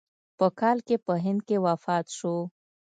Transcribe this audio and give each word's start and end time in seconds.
په 0.37 0.47
کال 0.59 0.77
کې 0.87 0.95
په 1.05 1.13
هند 1.23 1.39
کې 1.47 1.57
وفات 1.65 2.05
شو. 2.17 2.35